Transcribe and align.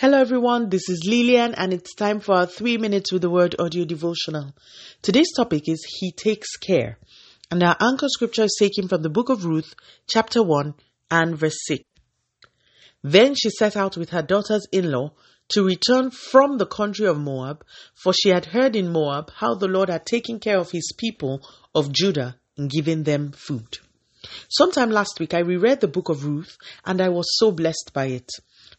Hello 0.00 0.18
everyone, 0.18 0.70
this 0.70 0.88
is 0.88 1.04
Lillian 1.06 1.54
and 1.54 1.74
it's 1.74 1.94
time 1.94 2.20
for 2.20 2.34
our 2.34 2.46
3 2.46 2.78
minutes 2.78 3.12
with 3.12 3.20
the 3.20 3.28
word 3.28 3.54
audio 3.58 3.84
devotional. 3.84 4.54
Today's 5.02 5.30
topic 5.36 5.68
is 5.68 5.86
He 5.98 6.10
Takes 6.10 6.56
Care. 6.56 6.96
And 7.50 7.62
our 7.62 7.76
anchor 7.78 8.08
scripture 8.08 8.44
is 8.44 8.56
taken 8.58 8.88
from 8.88 9.02
the 9.02 9.10
book 9.10 9.28
of 9.28 9.44
Ruth, 9.44 9.74
chapter 10.08 10.42
1 10.42 10.72
and 11.10 11.36
verse 11.36 11.58
6. 11.66 11.84
Then 13.02 13.34
she 13.34 13.50
set 13.50 13.76
out 13.76 13.98
with 13.98 14.08
her 14.08 14.22
daughters 14.22 14.66
in 14.72 14.90
law 14.90 15.12
to 15.50 15.66
return 15.66 16.10
from 16.10 16.56
the 16.56 16.64
country 16.64 17.04
of 17.04 17.18
Moab, 17.18 17.62
for 17.94 18.14
she 18.14 18.30
had 18.30 18.46
heard 18.46 18.76
in 18.76 18.90
Moab 18.90 19.30
how 19.36 19.54
the 19.54 19.68
Lord 19.68 19.90
had 19.90 20.06
taken 20.06 20.40
care 20.40 20.56
of 20.56 20.70
his 20.70 20.94
people 20.96 21.46
of 21.74 21.92
Judah 21.92 22.36
in 22.56 22.68
giving 22.68 23.02
them 23.02 23.32
food. 23.32 23.76
Sometime 24.48 24.90
last 24.90 25.20
week, 25.20 25.34
I 25.34 25.40
reread 25.40 25.82
the 25.82 25.88
book 25.88 26.08
of 26.08 26.24
Ruth 26.24 26.56
and 26.86 27.02
I 27.02 27.10
was 27.10 27.36
so 27.36 27.52
blessed 27.52 27.90
by 27.92 28.06
it. 28.06 28.30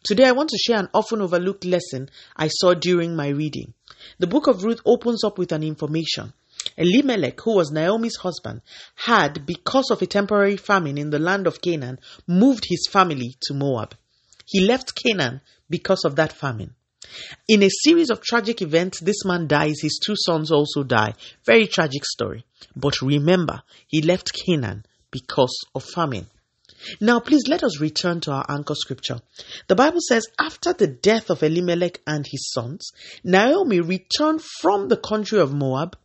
Today, 0.04 0.26
I 0.26 0.32
want 0.32 0.50
to 0.50 0.58
share 0.58 0.80
an 0.80 0.90
often 0.96 1.22
overlooked 1.22 1.64
lesson 1.64 2.10
I 2.36 2.48
saw 2.48 2.74
during 2.74 3.16
my 3.16 3.28
reading. 3.28 3.74
The 4.18 4.26
book 4.26 4.48
of 4.48 4.64
Ruth 4.64 4.82
opens 4.84 5.24
up 5.24 5.38
with 5.38 5.52
an 5.52 5.62
information. 5.62 6.34
Elimelech, 6.76 7.40
who 7.42 7.56
was 7.56 7.72
Naomi's 7.72 8.18
husband, 8.18 8.62
had, 8.96 9.46
because 9.46 9.92
of 9.92 10.02
a 10.02 10.08
temporary 10.08 10.58
famine 10.58 10.98
in 10.98 11.12
the 11.12 11.20
land 11.20 11.46
of 11.46 11.62
Canaan, 11.62 12.00
moved 12.28 12.66
his 12.68 12.88
family 12.90 13.36
to 13.44 13.54
Moab. 13.54 13.96
He 14.46 14.62
left 14.62 14.96
Canaan 14.96 15.42
because 15.70 16.04
of 16.04 16.16
that 16.16 16.34
famine. 16.34 16.76
In 17.48 17.62
a 17.62 17.70
series 17.70 18.10
of 18.10 18.22
tragic 18.22 18.62
events, 18.62 19.02
this 19.02 19.24
man 19.24 19.48
dies, 19.48 19.82
his 19.82 20.00
two 20.04 20.16
sons 20.16 20.52
also 20.52 20.84
die. 20.84 21.14
Very 21.46 21.68
tragic 21.68 22.06
story. 22.06 22.44
But 22.76 23.02
remember, 23.02 23.62
he 23.88 24.02
left 24.02 24.32
Canaan 24.34 24.86
because 25.12 25.56
of 25.76 25.84
famine. 25.84 26.28
Now, 27.00 27.20
please 27.20 27.48
let 27.48 27.64
us 27.64 27.80
return 27.80 28.22
to 28.22 28.32
our 28.32 28.46
anchor 28.50 28.76
scripture. 28.76 29.22
The 29.68 29.76
Bible 29.76 30.00
says, 30.02 30.28
after 30.40 30.74
the 30.74 30.88
death 30.88 31.30
of 31.30 31.44
Elimelech 31.44 32.02
and 32.08 32.26
his 32.26 32.52
sons, 32.52 32.92
Naomi 33.24 33.80
returned 33.80 34.42
from 34.42 34.88
the 34.88 34.98
country 34.98 35.40
of 35.40 35.54
Moab 35.54 35.98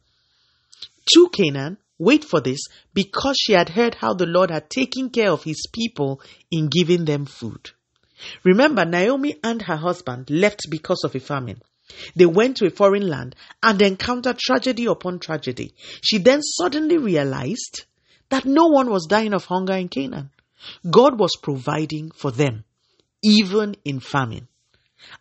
to 1.14 1.28
Canaan. 1.30 1.78
Wait 1.98 2.24
for 2.24 2.40
this, 2.40 2.60
because 2.92 3.36
she 3.38 3.54
had 3.54 3.70
heard 3.70 3.94
how 3.94 4.12
the 4.12 4.26
Lord 4.26 4.50
had 4.50 4.68
taken 4.68 5.08
care 5.08 5.30
of 5.30 5.44
his 5.44 5.66
people 5.72 6.20
in 6.50 6.68
giving 6.68 7.06
them 7.06 7.24
food. 7.24 7.70
Remember, 8.44 8.84
Naomi 8.84 9.36
and 9.42 9.62
her 9.62 9.76
husband 9.76 10.28
left 10.28 10.62
because 10.70 11.02
of 11.04 11.14
a 11.14 11.20
famine. 11.20 11.62
They 12.14 12.26
went 12.26 12.58
to 12.58 12.66
a 12.66 12.70
foreign 12.70 13.08
land 13.08 13.34
and 13.62 13.80
encountered 13.80 14.38
tragedy 14.38 14.86
upon 14.86 15.20
tragedy. 15.20 15.72
She 16.02 16.18
then 16.18 16.42
suddenly 16.42 16.98
realized 16.98 17.84
that 18.28 18.44
no 18.44 18.66
one 18.66 18.90
was 18.90 19.06
dying 19.08 19.32
of 19.32 19.44
hunger 19.44 19.74
in 19.74 19.88
Canaan. 19.88 20.30
God 20.88 21.18
was 21.18 21.32
providing 21.42 22.10
for 22.10 22.30
them, 22.30 22.64
even 23.22 23.76
in 23.84 24.00
famine. 24.00 24.48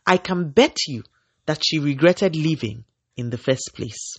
I 0.05 0.17
can 0.17 0.49
bet 0.49 0.77
you 0.87 1.03
that 1.45 1.61
she 1.65 1.79
regretted 1.79 2.35
leaving 2.35 2.85
in 3.17 3.29
the 3.29 3.37
first 3.37 3.71
place. 3.73 4.15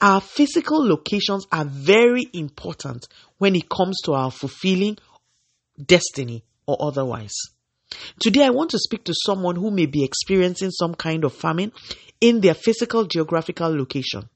Our 0.00 0.20
physical 0.20 0.86
locations 0.86 1.46
are 1.52 1.64
very 1.64 2.24
important 2.32 3.08
when 3.38 3.54
it 3.54 3.68
comes 3.68 3.98
to 4.04 4.12
our 4.12 4.30
fulfilling 4.30 4.98
destiny 5.84 6.44
or 6.66 6.76
otherwise. 6.80 7.34
Today, 8.20 8.44
I 8.44 8.50
want 8.50 8.70
to 8.70 8.78
speak 8.78 9.04
to 9.04 9.14
someone 9.26 9.56
who 9.56 9.70
may 9.70 9.86
be 9.86 10.04
experiencing 10.04 10.70
some 10.70 10.94
kind 10.94 11.24
of 11.24 11.34
famine 11.34 11.72
in 12.20 12.40
their 12.40 12.54
physical 12.54 13.04
geographical 13.04 13.76
location. 13.76 14.28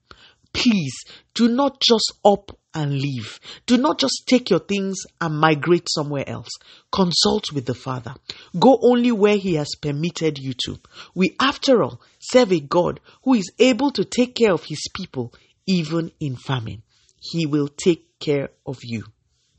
Please 0.53 0.95
do 1.35 1.49
not 1.49 1.81
just 1.81 2.13
up 2.25 2.57
and 2.75 2.93
leave. 2.93 3.39
Do 3.67 3.77
not 3.77 3.99
just 3.99 4.25
take 4.27 4.51
your 4.51 4.59
things 4.59 4.99
and 5.21 5.39
migrate 5.39 5.89
somewhere 5.89 6.29
else. 6.29 6.51
Consult 6.91 7.53
with 7.53 7.67
the 7.67 7.75
Father. 7.75 8.15
Go 8.59 8.79
only 8.83 9.13
where 9.13 9.37
He 9.37 9.55
has 9.55 9.71
permitted 9.81 10.39
you 10.39 10.55
to. 10.65 10.79
We, 11.15 11.37
after 11.41 11.83
all, 11.83 12.01
serve 12.19 12.53
a 12.53 12.61
God 12.61 13.01
who 13.23 13.35
is 13.35 13.53
able 13.59 13.91
to 13.93 14.05
take 14.05 14.35
care 14.35 14.53
of 14.53 14.65
His 14.65 14.83
people 14.95 15.33
even 15.67 16.11
in 16.21 16.37
famine. 16.37 16.83
He 17.21 17.47
will 17.47 17.69
take 17.69 18.19
care 18.19 18.51
of 18.67 18.79
you. 18.83 19.05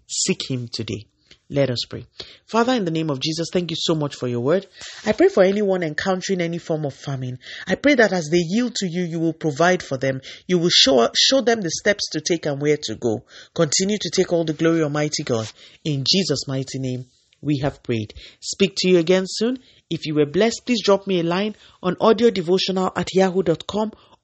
Seek 0.08 0.50
Him 0.50 0.68
today. 0.72 1.08
Let 1.50 1.70
us 1.70 1.86
pray. 1.88 2.08
Father, 2.48 2.74
in 2.74 2.86
the 2.86 2.92
name 2.92 3.12
of 3.12 3.20
Jesus, 3.20 3.50
thank 3.54 3.70
you 3.70 3.78
so 3.80 3.94
much 3.94 4.16
for 4.16 4.28
your 4.28 4.40
word. 4.40 4.66
I 5.06 5.12
pray 5.12 5.28
for 5.28 5.44
anyone 5.44 5.84
encountering 5.84 6.42
any 6.42 6.58
form 6.58 6.86
of 6.86 6.96
famine. 6.96 7.38
I 7.68 7.76
pray 7.76 7.94
that 7.94 8.14
as 8.14 8.30
they 8.32 8.40
yield 8.40 8.74
to 8.76 8.88
you, 8.90 9.04
you 9.04 9.20
will 9.20 9.34
provide 9.34 9.84
for 9.84 9.98
them. 9.98 10.22
You 10.48 10.58
will 10.58 10.72
show, 10.72 11.08
show 11.16 11.42
them 11.42 11.62
the 11.62 11.70
steps 11.70 12.10
to 12.14 12.22
take 12.22 12.48
and 12.48 12.60
where 12.60 12.78
to 12.84 12.96
go. 12.96 13.26
Continue 13.54 13.98
to 14.02 14.10
take 14.10 14.34
all 14.34 14.44
the 14.44 14.54
glory, 14.54 14.82
Almighty 14.82 15.24
God. 15.24 15.52
In 15.84 16.04
Jesus' 16.10 16.48
mighty 16.48 16.80
name, 16.80 17.06
we 17.42 17.60
have 17.60 17.84
prayed. 17.84 18.16
Speak 18.40 18.74
to 18.78 18.90
you 18.90 18.98
again 18.98 19.26
soon. 19.28 19.60
If 19.88 20.08
you 20.08 20.16
were 20.16 20.26
blessed, 20.26 20.64
please 20.66 20.82
drop 20.84 21.06
me 21.06 21.20
a 21.20 21.24
line 21.24 21.56
on 21.84 21.96
audiodevotional 21.98 22.92
at 22.96 23.10
yahoo.com 23.14 23.92